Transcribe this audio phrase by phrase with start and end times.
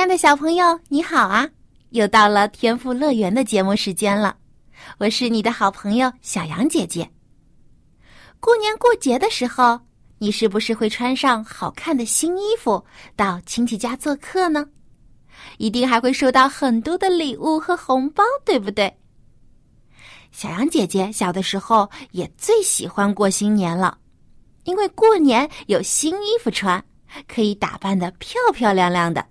[0.00, 1.46] 亲爱的小朋友，你好啊！
[1.90, 4.34] 又到了天赋乐园的节目时间了，
[4.96, 7.06] 我是你的好朋友小杨姐姐。
[8.40, 9.78] 过年过节的时候，
[10.16, 12.82] 你是不是会穿上好看的新衣服
[13.14, 14.66] 到亲戚家做客呢？
[15.58, 18.90] 一定还会收到很多的礼物和红包，对不对？
[20.32, 23.98] 小杨姐姐小的时候也最喜欢过新年了，
[24.64, 26.82] 因为过年有新衣服穿，
[27.28, 29.26] 可以打扮的漂漂亮亮的。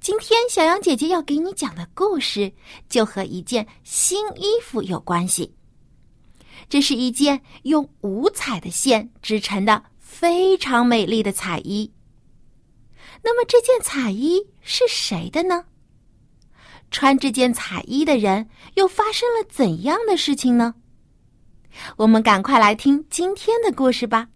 [0.00, 2.52] 今天小羊姐姐要给你讲的故事，
[2.88, 5.54] 就和一件新衣服有关系。
[6.68, 11.92] 这是一件用五彩的线织成的非常美丽的彩衣。
[13.22, 15.64] 那么这件彩衣是谁的呢？
[16.90, 20.74] 穿这件彩衣的人又发生了怎样的事情呢？
[21.96, 24.28] 我们赶快来听今天的故事吧。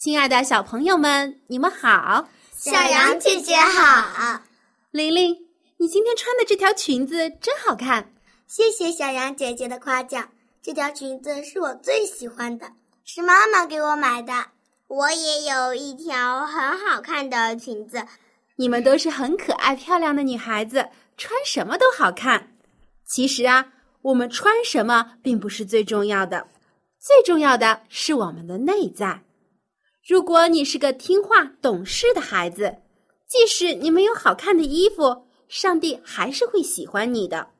[0.00, 2.26] 亲爱的小朋友们，你们好！
[2.56, 4.40] 小羊姐姐好，
[4.92, 5.36] 玲玲，
[5.76, 8.10] 你今天穿的这条裙子真好看。
[8.46, 10.30] 谢谢小羊姐姐的夸奖。
[10.62, 12.72] 这条裙子是我最喜欢的，
[13.04, 14.32] 是妈妈给我买的。
[14.88, 18.06] 我也有一条很好看的裙子。
[18.56, 20.88] 你们都是很可爱漂亮的女孩子，
[21.18, 22.54] 穿什么都好看。
[23.04, 23.66] 其实啊，
[24.00, 26.48] 我们穿什么并不是最重要的，
[26.98, 29.24] 最重要的是我们的内在。
[30.10, 32.78] 如果你是个听话懂事的孩子，
[33.28, 37.50] 即使你没有好看的衣服，上帝还是会喜欢你的，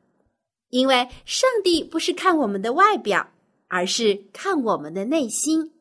[0.71, 3.31] 因为上帝不是看我们的外表，
[3.69, 5.75] 而是看我们的内心。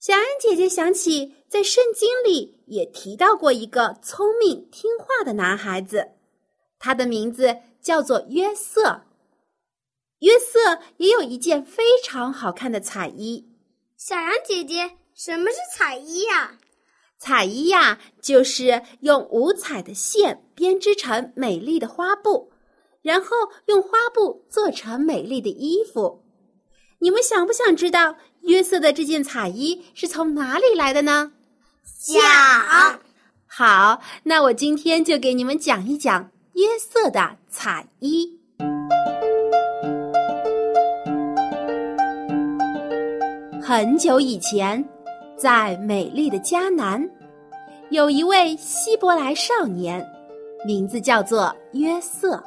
[0.00, 6.12] 小安姐姐想起，在圣经里也提到过一个聪明听话的男孩子，
[6.78, 9.02] 他的名字叫做约瑟。
[10.20, 13.52] 约瑟也有一件非常好看的彩衣。
[13.98, 15.01] 小羊姐姐。
[15.14, 16.52] 什么是彩衣呀？
[17.18, 22.50] 彩衣呀，就是用五彩的线编织成美丽的花布，
[23.02, 23.28] 然后
[23.66, 26.24] 用花布做成美丽的衣服。
[26.98, 31.32] 你们想不想知道约瑟的这件彩衣是从哪里来的呢？
[31.84, 32.20] 想。
[33.46, 38.40] 好，那我今天就给你们讲一讲约瑟的彩衣。
[43.62, 44.91] 很久以前。
[45.42, 47.04] 在美丽的迦南，
[47.90, 50.08] 有一位希伯来少年，
[50.64, 52.40] 名字叫做约瑟。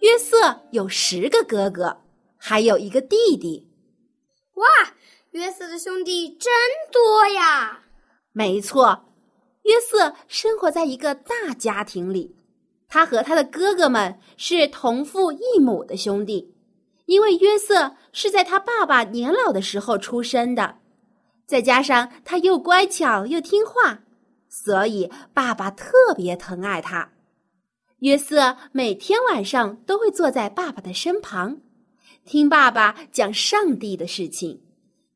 [0.00, 1.94] 约瑟有十个哥哥，
[2.38, 3.68] 还有一个弟弟。
[4.54, 4.66] 哇，
[5.32, 6.50] 约瑟的兄弟真
[6.90, 7.82] 多呀！
[8.32, 8.98] 没错，
[9.64, 12.34] 约瑟生活在一个大家庭里，
[12.88, 16.54] 他和他的哥哥们是同父异母的兄弟，
[17.04, 20.76] 因为约瑟是在他爸爸年老的时候出生的。
[21.46, 24.00] 再加上他又乖巧又听话，
[24.48, 27.12] 所以爸爸特别疼爱他。
[28.00, 31.60] 约瑟每天晚上都会坐在爸爸的身旁，
[32.24, 34.60] 听爸爸讲上帝的事情，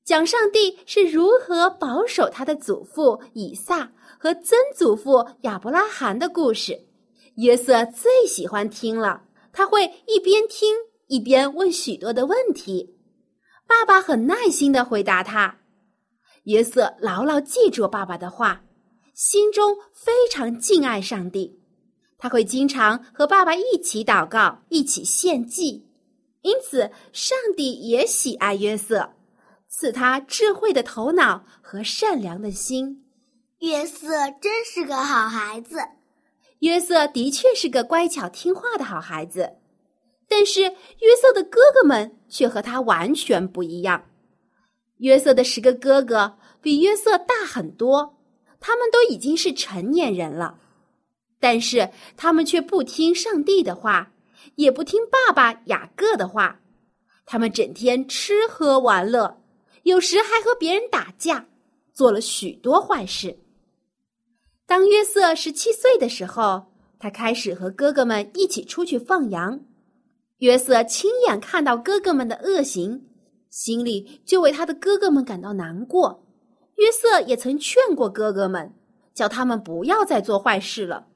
[0.05, 6.87] 讲上帝是如何保守他的祖父以撒和曾祖父亚伯拉罕的故事。
[7.37, 10.75] 约瑟最喜欢听了，他会一边听
[11.09, 12.97] 一边问许多的问题，
[13.67, 15.60] 爸爸很耐心的回答他。
[16.51, 18.65] 约瑟牢牢记住爸爸的话，
[19.15, 21.61] 心中非常敬爱上帝。
[22.19, 25.87] 他会经常和爸爸一起祷告，一起献祭。
[26.43, 29.13] 因此，上帝也喜爱约瑟，
[29.69, 33.05] 赐他智慧的头脑和善良的心。
[33.61, 34.09] 约瑟
[34.41, 35.79] 真是个好孩子。
[36.61, 39.53] 约瑟的确是个乖巧听话的好孩子，
[40.29, 44.03] 但是约瑟的哥哥们却和他完全不一样。
[44.99, 48.19] 约瑟的十个哥哥比约瑟大很多，
[48.61, 50.59] 他们都已经是成年人了，
[51.39, 54.13] 但是他们却不听上帝的话，
[54.57, 56.61] 也不听爸爸雅各的话。
[57.25, 59.41] 他们整天吃喝玩乐，
[59.85, 61.47] 有时还和别人打架，
[61.93, 63.39] 做了许多坏事。
[64.67, 69.61] 当约瑟十七岁的时候，他开始和哥哥们一起出去放羊。
[70.39, 73.07] 约瑟亲眼看到哥哥们的恶行，
[73.49, 76.27] 心里就为他的哥哥们感到难过。
[76.81, 78.73] 约瑟也曾劝过哥哥们，
[79.13, 81.07] 叫他们不要再做坏事了，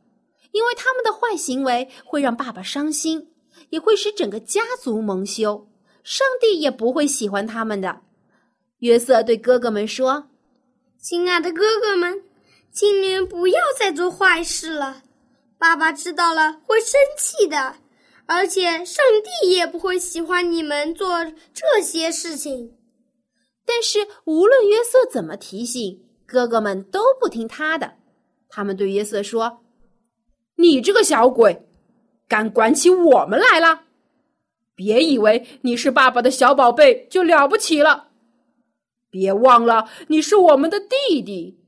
[0.52, 3.32] 因为他们的坏行为会让爸爸伤心，
[3.70, 5.66] 也会使整个家族蒙羞，
[6.02, 8.02] 上帝也不会喜欢他们的。
[8.80, 10.28] 约瑟对哥哥们说
[11.00, 12.22] ：“亲爱的哥哥们，
[12.70, 15.02] 请你们不要再做坏事了。
[15.56, 17.76] 爸爸知道了会生气的，
[18.26, 19.02] 而且上
[19.40, 21.24] 帝也不会喜欢你们做
[21.54, 22.76] 这些事情。”
[23.66, 27.94] 但是无论约瑟怎么提醒，哥哥们都不听他的。
[28.48, 29.60] 他们对约瑟说
[30.56, 31.66] ：“你这个小鬼，
[32.28, 33.82] 敢管起我们来了？
[34.74, 38.08] 别以为你是爸爸的小宝贝就了不起了。
[39.10, 41.58] 别忘了你是我们的弟弟，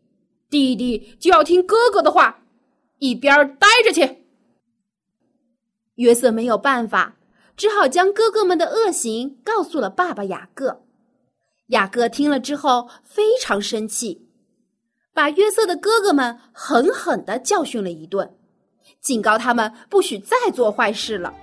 [0.50, 2.44] 弟弟就要听哥哥的话，
[2.98, 4.24] 一边待着去。”
[5.96, 7.16] 约瑟没有办法，
[7.56, 10.85] 只好将哥哥们的恶行告诉了爸爸雅各。
[11.68, 14.28] 雅各听了之后非常生气，
[15.12, 18.36] 把约瑟的哥哥们狠狠的教训了一顿，
[19.00, 21.34] 警告他们不许再做坏事了。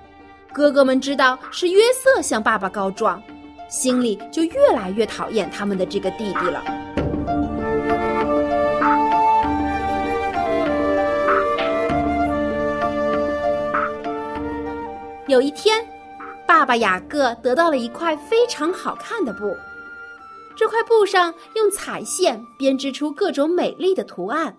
[0.54, 3.22] 哥哥们知道是约瑟向爸爸告状，
[3.68, 6.64] 心里就越来越讨厌他们的这个弟弟了。
[15.28, 15.86] 有一天，
[16.48, 19.54] 爸爸雅各得到了一块非常好看的布。
[20.56, 24.58] 这块布上用彩线编织出各种美丽的图案。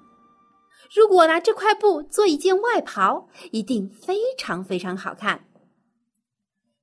[0.94, 5.48] 如果拿这块布做一件外袍，一定非常非常好看。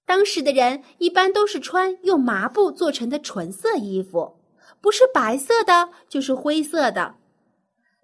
[0.06, 4.40] 当时的人一般都是穿用麻布做成的纯色衣服，
[4.81, 7.16] 不是白色的，就是灰色的。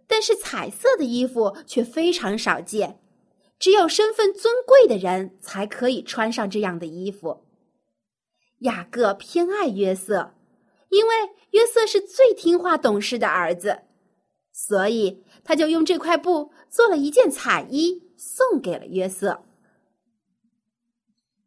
[0.07, 2.99] 但是彩色的衣服却非常少见，
[3.59, 7.43] 只有身份尊贵的人才可以穿上这样的衣服。
[8.59, 10.36] 雅各偏爱约瑟。
[10.89, 11.15] 因为
[11.51, 13.81] 约瑟是最听话懂事的儿子，
[14.51, 19.43] 所以他就用这块布做了一件彩衣，送给了约瑟。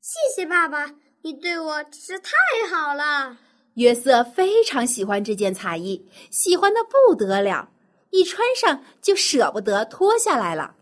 [0.00, 2.32] 谢谢爸爸，你对我真是太
[2.70, 3.38] 好了。
[3.74, 7.70] 约瑟非常喜欢这件彩衣，喜欢的不得了，
[8.10, 10.74] 一穿上就舍不得脱下来了。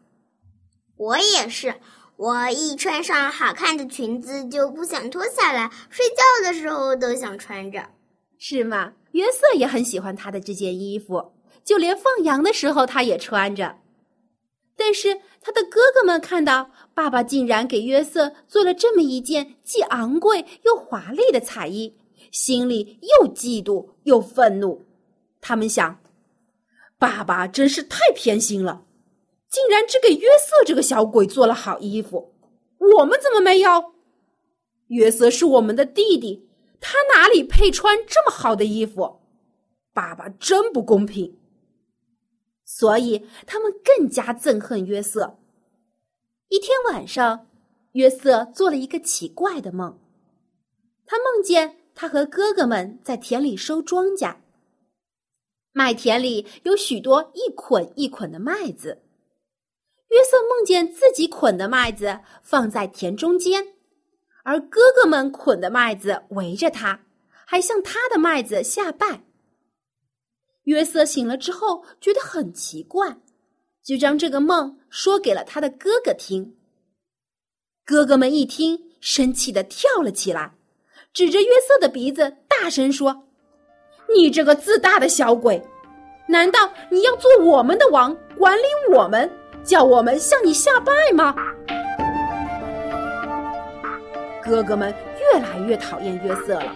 [0.96, 1.74] 我也是，
[2.16, 7.90] 我一穿上好看的裙子就不想脱下来，睡觉的时候都想穿着。
[8.38, 8.94] 是吗？
[9.12, 11.32] 约瑟也很喜欢他的这件衣服，
[11.64, 13.78] 就连放羊的时候他也穿着。
[14.76, 21.96] 但是他的哥哥们看到爸爸竟然给约瑟做了这么一件既昂贵又华丽的彩衣，
[22.30, 24.86] 心里又嫉妒又愤怒。
[25.40, 26.00] 他们想，
[26.96, 28.84] 爸爸真是太偏心了，
[29.50, 32.34] 竟然只给约瑟这个小鬼做了好衣服，
[32.98, 33.94] 我们怎么没有？
[34.88, 36.47] 约瑟是我们的弟弟。
[36.80, 39.20] 他哪里配穿这么好的衣服？
[39.92, 41.38] 爸爸真不公平。
[42.64, 45.38] 所以他们更加憎恨约瑟。
[46.48, 47.46] 一天晚上，
[47.92, 49.98] 约瑟做了一个奇怪的梦。
[51.06, 54.36] 他梦见他和哥哥们在田里收庄稼，
[55.72, 59.02] 麦田里有许多一捆一捆的麦子。
[60.08, 63.77] 约瑟梦见自己捆的麦子放在田中间。
[64.48, 67.00] 而哥哥们捆的麦子围着他，
[67.44, 69.20] 还向他的麦子下拜。
[70.64, 73.18] 约瑟醒了之后觉得很奇怪，
[73.84, 76.56] 就将这个梦说给了他的哥哥听。
[77.84, 80.54] 哥哥们一听，生气的跳了起来，
[81.12, 83.24] 指着约瑟的鼻子大声说
[84.16, 85.62] ：“你这个自大的小鬼，
[86.26, 88.62] 难道你要做我们的王，管理
[88.94, 89.30] 我们，
[89.62, 91.34] 叫我们向你下拜吗？”
[94.48, 96.74] 哥哥们越来越讨厌约瑟了。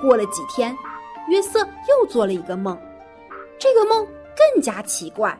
[0.00, 0.74] 过了几天，
[1.28, 2.76] 约瑟又做了一个梦，
[3.58, 5.38] 这个梦更加奇怪。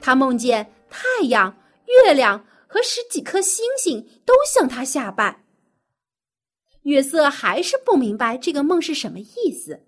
[0.00, 1.54] 他梦见太阳、
[2.04, 5.44] 月亮和十几颗星星都向他下拜。
[6.84, 9.80] 约瑟还是不明白这个梦是什么意思。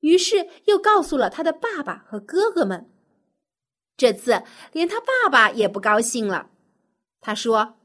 [0.00, 2.90] 于是又告诉了他的爸爸和哥哥们。
[3.96, 6.50] 这次连他爸爸也不高兴了。
[7.20, 7.76] 他说：“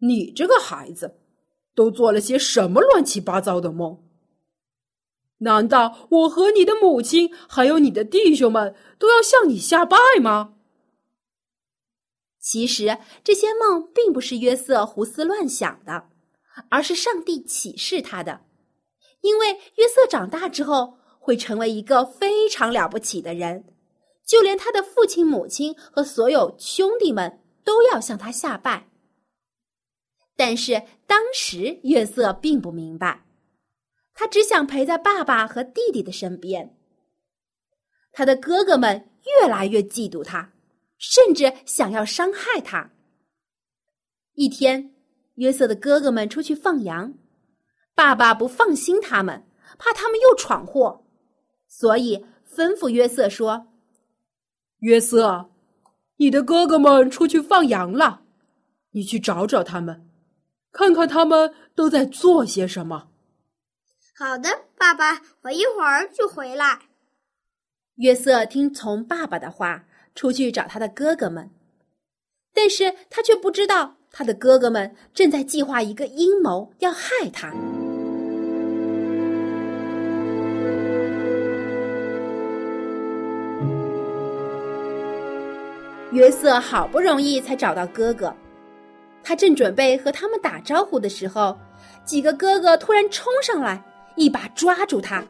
[0.00, 1.18] 你这个孩子，
[1.74, 4.04] 都做了些什么乱七八糟的梦？
[5.38, 10.56] 难道我和你的母亲还有你的弟兄们都要向你下拜吗？”
[12.38, 16.08] 其实这些梦并不是约瑟胡思乱想的，
[16.70, 18.47] 而是上帝启示他的。
[19.20, 23.64] 因为约瑟长大之后会成为一个非常了不起的人，
[24.24, 28.88] 就连他的父亲、母亲和所有兄弟们都要向他下拜。
[30.36, 33.24] 但是当时约瑟并不明白，
[34.14, 36.76] 他只想陪在爸爸和弟弟的身边。
[38.12, 40.52] 他的哥哥们越来越嫉妒他，
[40.96, 42.92] 甚至想要伤害他。
[44.34, 44.94] 一天，
[45.34, 47.14] 约瑟的哥哥们出去放羊。
[47.98, 49.44] 爸爸不放心他们，
[49.76, 51.04] 怕他们又闯祸，
[51.66, 53.66] 所以吩咐约瑟说
[54.78, 55.50] ：“约瑟，
[56.18, 58.22] 你的哥哥们出去放羊了，
[58.92, 60.08] 你去找找他们，
[60.70, 63.08] 看看他们都在做些什么。
[64.16, 66.82] ”“好的，爸爸，我一会儿就回来。”
[67.98, 71.50] 约瑟听从爸爸的话，出去找他的哥哥们，
[72.54, 77.52] 但是他却不知道他的哥哥们正在计划一个阴谋，要害他。
[86.18, 88.34] 约瑟好不容易才找到哥哥，
[89.22, 91.56] 他正准备和他们打招呼的时候，
[92.04, 93.80] 几个哥哥突然冲上来，
[94.16, 95.22] 一把抓住他，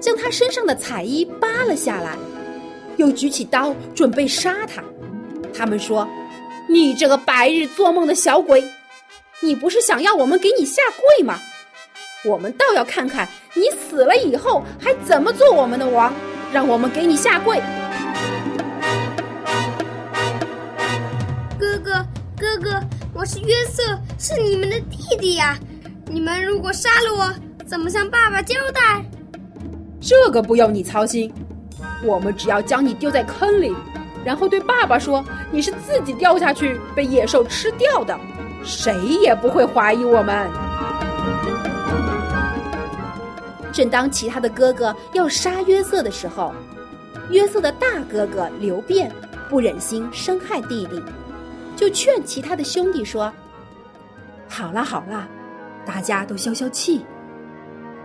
[0.00, 2.16] 将他身上的彩衣扒了下来，
[2.96, 4.82] 又举起刀准备杀他。
[5.52, 6.08] 他们说
[6.66, 8.64] ：“你这个白日做梦的小鬼，
[9.40, 11.38] 你不是想要我们给你下跪吗？
[12.24, 16.10] 我们倒要看看你死了以后还怎么做我们的王，
[16.50, 17.60] 让我们给你下跪。”
[23.22, 23.80] 我是约瑟，
[24.18, 25.56] 是你们的弟弟呀！
[26.06, 27.32] 你们如果杀了我，
[27.64, 29.00] 怎么向爸爸交代？
[30.00, 31.32] 这个不用你操心，
[32.02, 33.72] 我们只要将你丢在坑里，
[34.24, 38.18] 然后对爸爸说你是自己掉下去被野兽吃掉的，
[38.64, 40.50] 谁也不会怀疑我们。
[43.72, 46.52] 正当其他的哥哥要杀约瑟的时候，
[47.30, 49.12] 约瑟的大哥哥刘辩
[49.48, 51.00] 不忍心伤害弟弟。
[51.76, 53.32] 就劝其他的兄弟说
[54.48, 55.28] ：“好了好了，
[55.84, 57.04] 大家都消消气。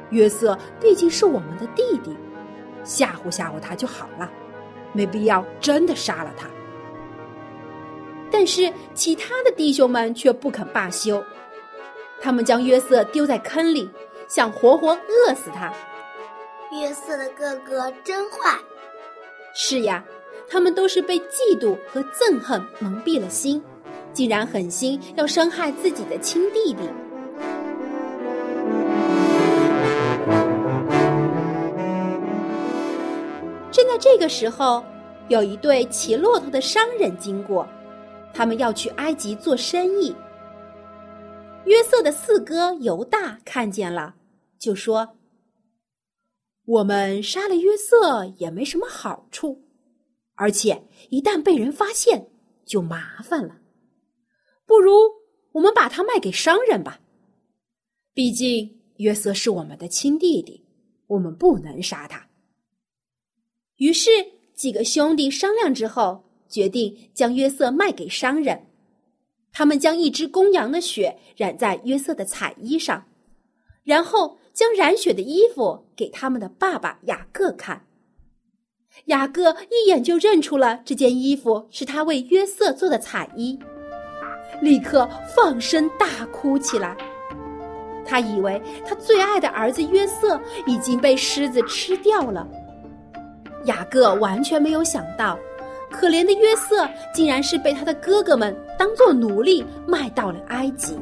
[0.09, 2.15] 约瑟毕竟是我们的弟弟，
[2.83, 4.29] 吓唬吓唬他就好了，
[4.93, 6.47] 没必要真的杀了他。”
[8.31, 11.23] 但是其他的弟兄们却不肯罢休，
[12.19, 13.89] 他们将约瑟丢在坑里，
[14.27, 15.71] 想活活饿死他。
[16.71, 18.57] 约瑟的哥哥真坏。
[19.53, 20.03] 是呀。
[20.49, 23.61] 他们都是被嫉妒和憎恨蒙蔽了心，
[24.13, 26.89] 竟然狠心要伤害自己的亲弟弟。
[33.71, 34.83] 正在这个时候，
[35.27, 37.67] 有一对骑骆驼的商人经过，
[38.33, 40.15] 他们要去埃及做生意。
[41.65, 44.15] 约瑟的四哥犹大看见了，
[44.57, 45.09] 就说
[46.65, 49.61] ：“我们杀了约瑟也没什么好处。”
[50.37, 52.29] 而且一旦被人发现，
[52.63, 53.57] 就麻烦了。
[54.65, 54.93] 不如
[55.53, 56.99] 我们把它卖给商人吧。
[58.13, 60.63] 毕竟约瑟是我们的亲弟弟，
[61.07, 62.29] 我们不能杀他。
[63.77, 64.09] 于是
[64.53, 68.67] 几个兄弟商量之后，决定将约瑟卖给商人。
[69.51, 73.07] 他们将一只公羊的血染在约瑟的彩衣上，
[73.83, 77.86] 然后将染血的衣服给他们的爸爸雅各看。
[79.05, 83.57] 雅各一眼就认出了这件衣服是他为约瑟做的彩衣，
[84.61, 86.95] 立刻放声大哭起来。
[88.05, 92.47] 他以为他最爱的儿子约瑟已经被狮子吃掉了。
[93.65, 95.37] 雅各完全没有想到，
[95.91, 100.97] 可怜的约瑟竟然是被他的哥哥们当做奴隶卖到了埃及。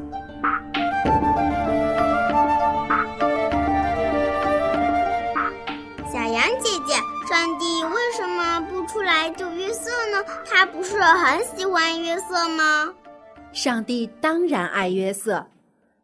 [7.28, 10.24] 上帝为什么不出来救约瑟呢？
[10.44, 12.94] 他不是很喜欢约瑟吗？
[13.52, 15.44] 上帝当然爱约瑟，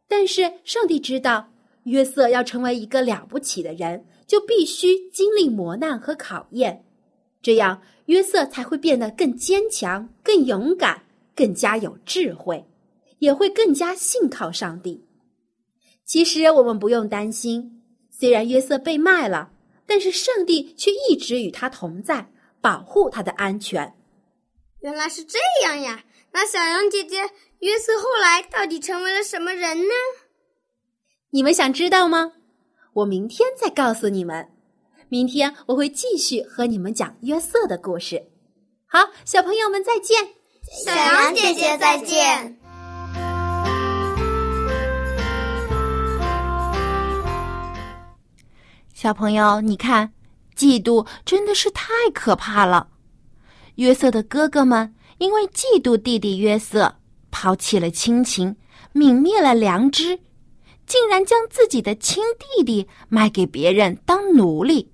[0.08, 1.48] 但是上帝知道
[1.84, 6.84] 约瑟要成为一个了不起的人，就必须经历磨难和考验，
[7.40, 11.02] 这样约瑟才会变得更坚强、更勇敢、
[11.36, 12.64] 更加有智慧，
[13.20, 15.04] 也会更加信靠上帝。
[16.04, 19.50] 其实我们不用担心，虽然约瑟被卖了。
[19.92, 22.32] 但是上帝却一直与他同在，
[22.62, 23.94] 保护他的安全。
[24.80, 26.02] 原来是这样呀！
[26.32, 29.92] 那小羊姐姐，约瑟后来到底成为了什么人呢？
[31.28, 32.32] 你们想知道吗？
[32.94, 34.48] 我明天再告诉你们。
[35.10, 38.30] 明天我会继续和你们讲约瑟的故事。
[38.86, 40.26] 好，小朋友们再见。
[40.86, 42.61] 小羊姐姐再见。
[49.02, 50.12] 小朋友，你看，
[50.56, 52.86] 嫉妒真的是太可怕了。
[53.74, 56.94] 约瑟的哥哥们因为嫉妒弟弟约瑟，
[57.28, 58.54] 抛弃了亲情，
[58.94, 60.20] 泯灭了良知，
[60.86, 64.92] 竟然将自己的亲弟弟卖给别人当奴隶。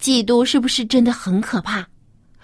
[0.00, 1.86] 嫉妒是不是真的很可怕？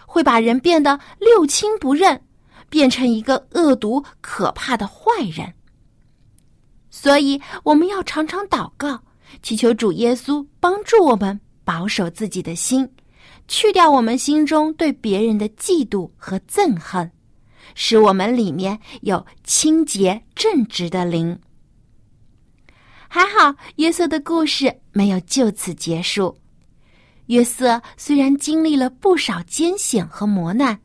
[0.04, 2.22] 会把人变得六亲不认，
[2.68, 5.54] 变成一个恶毒可怕的坏人。
[6.90, 9.00] 所以，我们要常常祷告，
[9.42, 12.88] 祈求主耶稣帮助我们保守自己的心。
[13.48, 17.10] 去掉我们心中对别人的嫉妒和憎恨，
[17.74, 21.38] 使我们里面有清洁正直的灵。
[23.08, 26.36] 还好，约瑟的故事没有就此结束。
[27.26, 30.78] 约瑟虽然经历了不少艰险和磨难，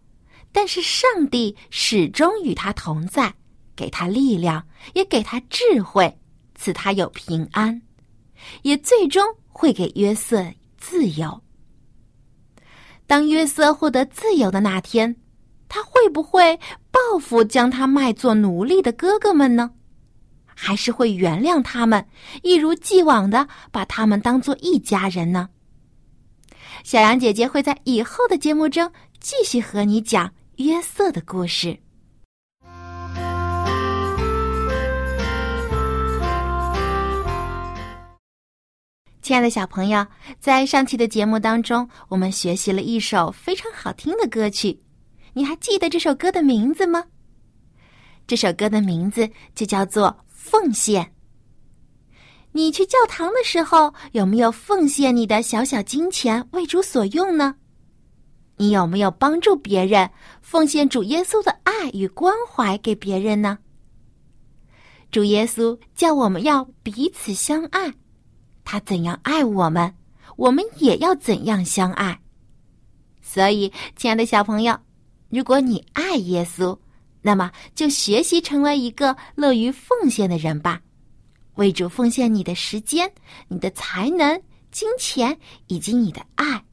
[0.52, 3.34] 但是上帝始终与他同在，
[3.76, 6.16] 给他力量，也给他智慧，
[6.54, 7.82] 赐他有平安，
[8.62, 10.46] 也最终会给约瑟
[10.78, 11.42] 自由。
[13.08, 15.16] 当约瑟获得自由的那天，
[15.68, 16.58] 他会不会
[16.92, 19.72] 报复将他卖作奴隶的哥哥们呢？
[20.54, 22.06] 还是会原谅他们，
[22.44, 25.50] 一如既往的把他们当做一家人呢？
[26.84, 31.78] 小羊姐姐会在以后的节目中继续和你讲约瑟的故事。
[39.22, 40.04] 亲爱的小朋友，
[40.40, 44.80] 在上期的节目当中，我们学习了一首非常好听的歌曲，
[45.34, 47.04] 你还记得这首歌的名字吗？
[48.26, 51.06] 这首歌的名字就叫做《奉献》。
[52.52, 57.56] 你去教堂的时候，有没有奉献你的小小金钱为主所用呢？
[58.58, 60.10] 你有没有帮助别人，
[60.42, 63.60] 奉献主耶稣的爱与关怀给别人呢？
[65.12, 67.94] 主耶稣叫我们要彼此相爱。
[68.64, 69.94] 他怎样爱我们，
[70.38, 72.20] 我们也要怎样相爱。
[73.22, 74.78] 所以，亲爱的小朋友，
[75.30, 76.78] 如果你爱耶稣，
[77.22, 80.82] 那么就学习成为一个乐于奉献的人吧，
[81.56, 83.12] 为主奉献你的时间、
[83.48, 86.64] 你的才能、金钱以及你的爱，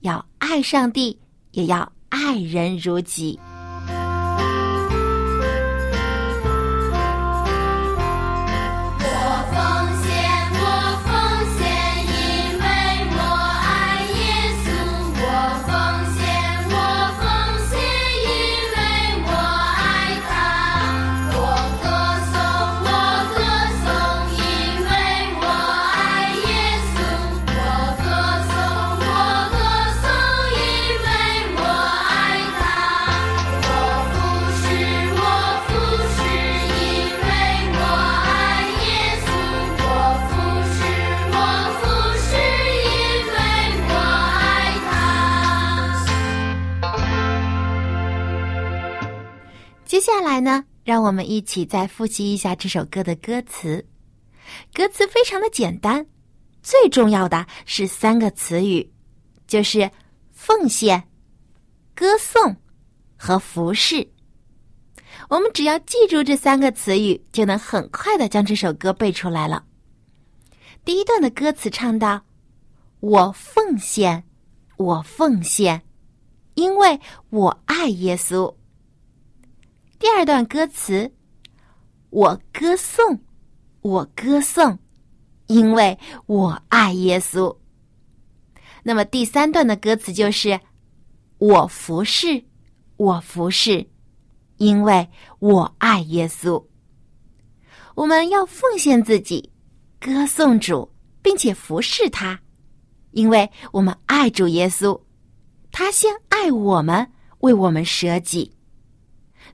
[0.00, 1.18] 要爱上帝，
[1.50, 3.38] 也要爱人如己。
[50.08, 53.86] 下来呢，让我们一起再复习一下这首歌的歌词。
[54.72, 56.06] 歌词非常的简单，
[56.62, 58.90] 最重要的是三个词语，
[59.46, 59.90] 就是
[60.32, 61.06] 奉献、
[61.94, 62.56] 歌颂
[63.18, 64.08] 和服侍。
[65.28, 69.62] 我们只要记住这三个词语，就能很快的将这首歌背出来了。
[70.86, 72.22] 第一段的歌词唱道
[73.00, 74.24] ：“我奉献，
[74.78, 75.82] 我奉献，
[76.54, 78.54] 因为我爱耶稣。”
[79.98, 81.12] 第二段歌词，
[82.10, 83.20] 我歌颂，
[83.80, 84.78] 我歌颂，
[85.48, 87.56] 因为我爱耶稣。
[88.84, 90.60] 那么第三段的歌词就是
[91.38, 92.44] 我服侍，
[92.96, 93.88] 我服侍，
[94.58, 95.08] 因为
[95.40, 96.64] 我爱耶稣。
[97.96, 99.50] 我们要奉献自己，
[99.98, 100.88] 歌颂主，
[101.20, 102.40] 并且服侍他，
[103.10, 105.00] 因为我们爱主耶稣，
[105.72, 108.57] 他先爱我们，为我们舍己。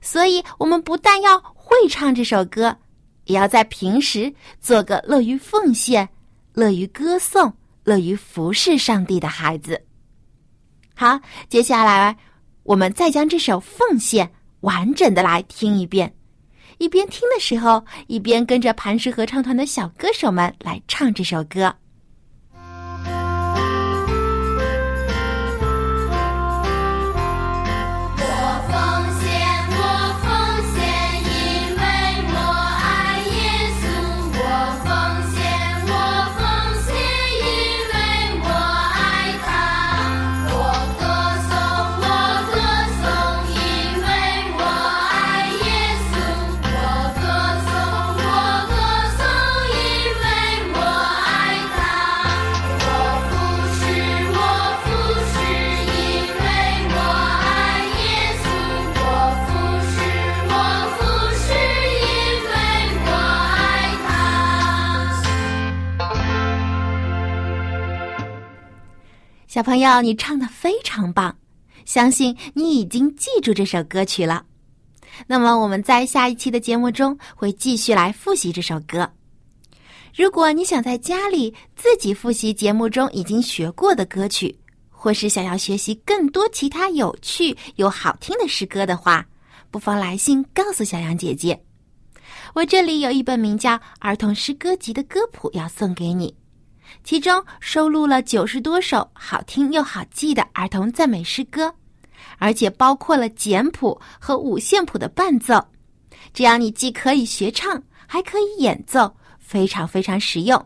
[0.05, 2.77] 所以，我们不但要会唱这首歌，
[3.23, 6.07] 也要在平时做个乐于奉献、
[6.53, 7.51] 乐于歌颂、
[7.83, 9.81] 乐于服侍上帝的孩子。
[10.93, 12.15] 好，接下来
[12.61, 14.27] 我们再将这首《奉献》
[14.59, 16.15] 完整的来听一遍，
[16.77, 21.75] 一边听的时候，一边跟着磐石合唱团的小歌手们来唱这首歌。
[69.75, 71.35] 朋友，你唱的非常棒，
[71.83, 74.45] 相信你已经记住这首歌曲了。
[75.27, 79.11] 那么我们在下一期的节目中会继续来复习这首歌。
[80.15, 84.57] 如果你想在家里自己复习节目中已经学过的歌曲，
[84.89, 89.27] 或是想要学习更多其他有趣又好听的诗歌的话，
[89.71, 91.61] 不妨来信告诉小羊姐姐。
[92.53, 96.33] 我这里有一本名叫《儿童诗歌集》的歌谱要送给你，
[97.03, 101.73] 其中收录了九十多首好听又好记的儿童赞美诗歌。
[102.37, 105.63] 而且包括了简谱和五线谱的伴奏，
[106.33, 110.65] 这样你既可以学唱，还可以演奏，非常非常实用。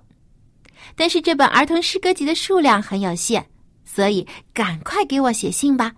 [0.95, 3.45] 但是这本儿童诗歌集的数量很有限，
[3.85, 5.93] 所以赶快给我写信吧。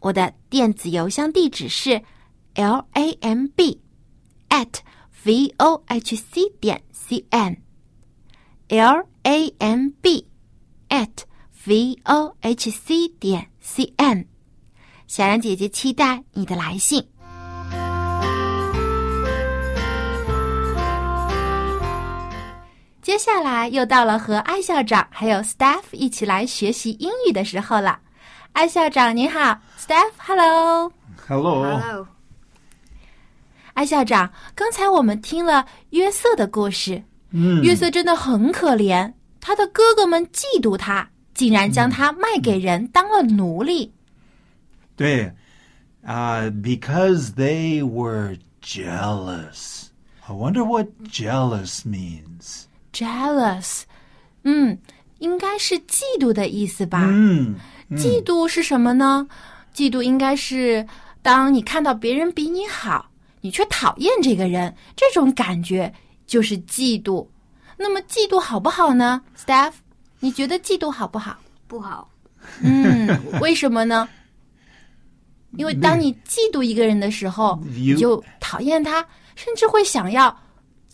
[0.00, 2.02] 我的电子邮箱地址是
[2.54, 3.80] l a m b
[4.48, 4.78] at
[5.24, 10.26] v o h c 点 c n，l a m b
[10.88, 11.10] at
[11.66, 14.26] v o h c 点 c n。
[15.06, 17.06] 小羊姐姐期待你的来信。
[23.02, 28.00] 接下来又到了和艾校长还有 staff 一起来学习英语的时候了。
[28.54, 30.90] 艾校长您好，staff，hello。
[31.28, 31.78] Hello.
[31.78, 32.06] Hello，
[33.74, 43.92] 艾校长，刚才我们听了约瑟的故事，嗯约瑟真的很可怜，他的哥哥们嫉妒他，竟然将他卖给人当了奴隶。
[44.96, 45.32] 对,
[46.04, 49.86] uh, because they were jealous.
[50.26, 52.64] I wonder what jealous means.
[52.92, 53.82] jealous，
[54.42, 54.78] 嗯，
[55.18, 57.04] 应该是嫉妒的意思吧？
[57.08, 57.54] 嗯，
[57.92, 59.28] 嫉妒是什么呢？
[59.74, 60.86] 嫉妒应该是
[61.22, 65.94] 当你看到别人比你好，你却讨厌这个人，这种感觉
[66.26, 67.26] 就是嫉妒。
[67.77, 69.21] 那么嫉妒好不好呢？
[69.37, 69.73] Staff，
[70.19, 71.37] 你觉得嫉妒好不好？
[71.67, 72.09] 不好。
[72.61, 73.07] 嗯，
[73.41, 74.07] 为什么呢？
[75.57, 80.35] 因为当你嫉妒一个人的时候， You- 你就讨厌他，甚至会想要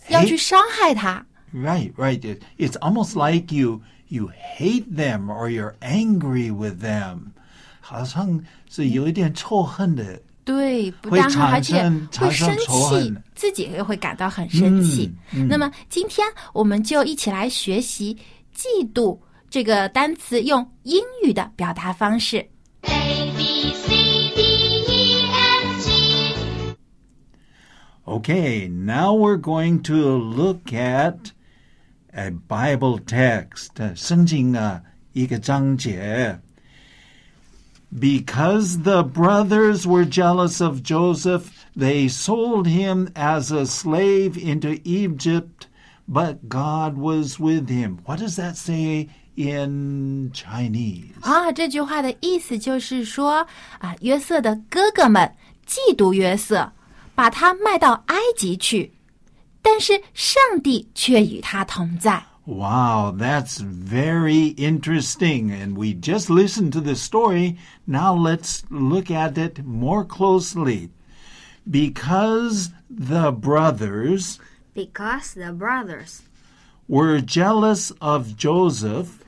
[0.08, 1.24] 要去伤害他。
[1.52, 2.20] Right, right.
[2.20, 7.32] It, it's almost like you you hate them or you're angry with them.
[7.80, 10.20] 好像是有一点仇恨的。
[10.45, 11.81] 对，不会但好，而且
[12.19, 15.11] 会生气，自己也会感到很生气。
[15.33, 18.15] 嗯嗯那么今天我们就一起来学习
[18.55, 22.37] “嫉妒”这个单词用英语的表达方式。
[22.83, 23.89] A B C
[24.35, 24.41] D
[24.87, 26.75] E F G
[28.05, 31.31] Okay, now we're going to look at
[32.11, 33.69] a Bible text.
[33.77, 36.39] 呃圣经的一个章节。
[37.94, 45.66] Because the brothers were jealous of Joseph, they sold him as a slave into Egypt,
[46.06, 47.98] but God was with him.
[48.04, 51.14] What does that say in Chinese?
[51.22, 53.46] 啊，这句话的意思就是说
[53.80, 55.34] 啊，约瑟的哥哥们
[55.66, 56.70] 嫉妒约瑟，
[57.16, 58.92] 把他卖到埃及去，
[59.60, 62.24] 但是上帝却与他同在。
[62.45, 65.51] Wow, that's very interesting.
[65.51, 67.57] And we just listened to the story.
[67.87, 70.91] Now let's look at it more closely.
[71.69, 74.39] Because the brothers
[74.75, 76.21] Because the brothers
[76.87, 79.23] were jealous of Joseph,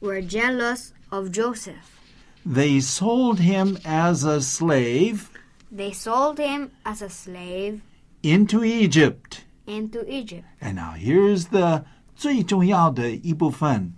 [0.00, 1.98] were jealous of Joseph,
[2.44, 5.30] they sold him as a slave
[5.70, 7.82] they sold him as a slave
[8.22, 9.44] into Egypt.
[9.66, 10.46] into Egypt.
[10.60, 11.84] And now here's the
[12.17, 13.93] 最重要的一部分.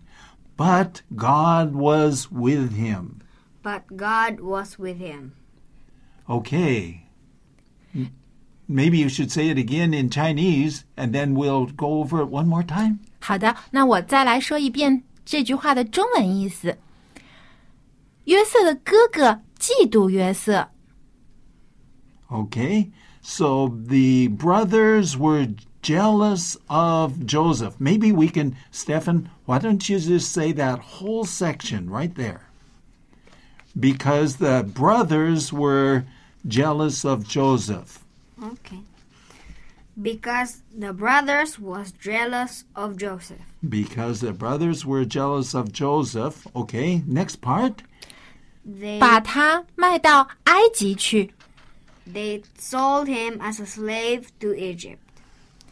[0.58, 3.20] But God was with him.
[3.62, 5.32] But God was with him.
[6.28, 7.02] Okay.
[7.94, 8.12] M-
[8.68, 12.48] Maybe you should say it again in Chinese, and then we'll go over it one
[12.48, 13.00] more time.
[13.20, 16.78] 好的，那我再来说一遍这句话的中文意思。
[18.26, 20.70] 约瑟的哥哥嫉妒约瑟，
[22.30, 22.92] Okay.
[23.22, 27.76] So the brothers were jealous of Joseph.
[27.80, 32.42] Maybe we can, Stefan, why don't you just say that whole section right there?
[33.80, 36.06] Because the brothers were
[36.48, 38.04] jealous of Joseph.
[38.42, 38.80] Okay.
[40.02, 43.42] Because the brothers was jealous of Joseph.
[43.68, 46.48] Because the brothers were jealous of Joseph.
[46.56, 47.84] Okay, next part.
[48.66, 51.36] They 把他卖到埃及去。
[52.06, 55.02] they sold him as a slave to Egypt.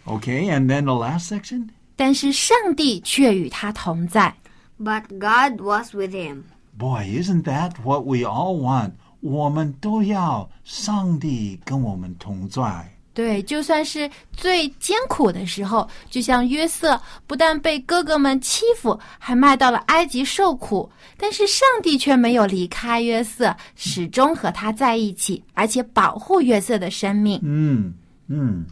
[0.09, 1.69] Okay, and then the last section.
[1.95, 4.35] 但是上帝却与他同在。
[4.81, 6.45] But God was with him.
[6.77, 8.93] Boy, isn't that what we all want?
[9.21, 12.93] 我们都要上帝跟我们同在。
[13.13, 27.41] 对，就算是最艰苦的时候，就像约瑟，不但被哥哥们欺负，还卖到了埃及受苦，但是上帝却没有离开约瑟，始终和他在一起，而且保护约瑟的生命。
[27.43, 27.93] 嗯
[28.29, 28.65] 嗯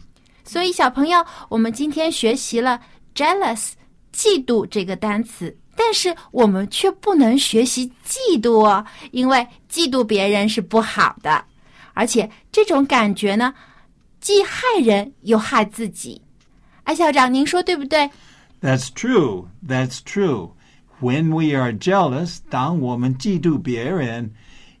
[0.47, 2.79] 所以，小朋友，我们今天学习了
[3.13, 3.71] jealous
[4.13, 11.43] 嫉妒这个单词，但是我们却不能学习嫉妒哦，因为嫉妒别人是不好的，
[11.93, 13.53] 而且这种感觉呢，
[14.21, 16.21] 既害人又害自己。
[16.83, 18.09] 艾校长，您说对不对
[18.61, 19.47] ？That's true.
[19.67, 20.51] That's true.
[21.01, 24.33] When we are jealous, 当我们嫉妒别人,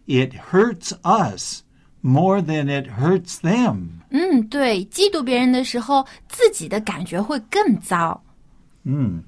[0.07, 1.61] it hurts us
[2.07, 3.87] more than it hurts them.
[4.09, 8.23] 嗯，对，嫉妒别人的时候，自己的感觉会更糟。
[8.83, 9.21] 嗯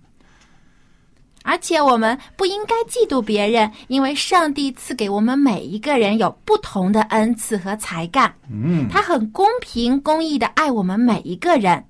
[1.43, 8.31] 而且我们不应该嫉妒别人，因为上帝赐给我们每一个人有不同的恩赐和才干。
[8.51, 11.83] 嗯他很公平、公义的爱我们每一个人，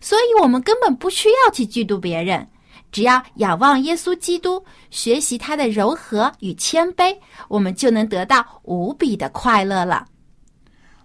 [0.00, 2.46] 所以我们根本不需要去嫉妒别人。
[2.92, 7.16] 只要仰望耶稣基督，学习他的柔和与谦卑，
[7.48, 10.06] 我们就能得到无比的快乐了。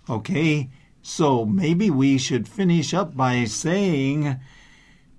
[0.09, 0.69] Okay,
[1.03, 4.39] so maybe we should finish up by saying,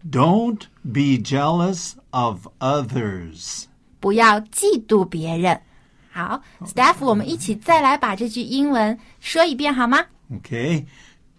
[0.08, 3.68] don't be jealous of others.
[4.00, 5.62] 不要嫉妒别人。
[6.12, 10.06] 好，staff，我们一起再来把这句英文说一遍好吗？
[10.32, 10.86] Okay?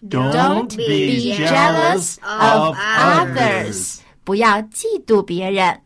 [0.03, 3.99] Don't be jealous of others.
[4.25, 5.81] 不要嫉妒别人。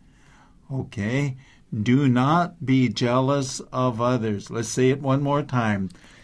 [0.71, 1.35] Okay.
[1.73, 4.51] Do not be jealous of others.
[4.51, 5.89] Let's say it one more time.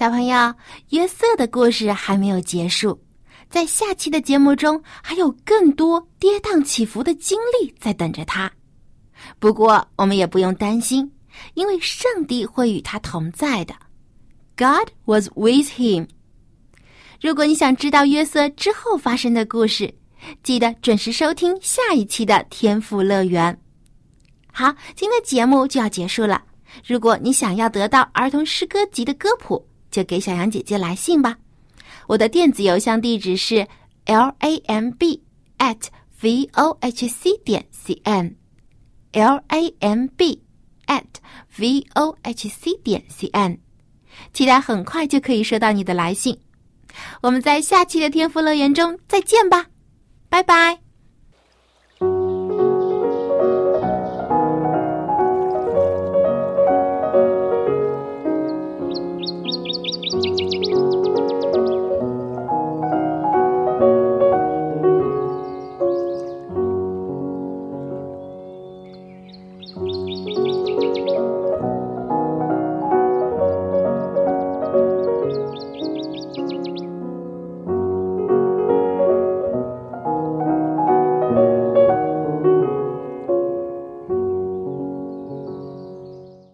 [0.00, 0.54] 小朋友，
[0.92, 2.98] 约瑟的故事还没有结束，
[3.50, 8.50] 在下期的节目中还有更多跌宕起伏的经历在等着他。
[9.38, 11.12] 不过，我们也不用担心，
[11.52, 13.74] 因为上帝会与他同在的。
[14.56, 16.08] God was with him.
[17.20, 19.92] 如果你想知道约瑟之后发生的故事，
[20.42, 23.52] 记得准时收听下一期的《天赋乐园》。
[24.50, 26.42] 好，今天的节目就要结束了。
[26.86, 31.36] 如果你想要得到儿童诗歌集的歌谱，就给小杨姐姐来信吧。
[32.06, 33.66] 我的电子邮箱地址是
[34.06, 35.22] l a m b
[35.58, 35.78] at
[36.20, 40.42] v o h c 点 c n，l a m b
[40.86, 41.04] at
[41.56, 43.58] v o h c 点 c n，
[44.32, 46.38] 期待很快就可以收到你的来信。
[47.22, 49.66] 我们在下期的天赋乐园中再见吧，
[50.28, 50.89] 拜拜。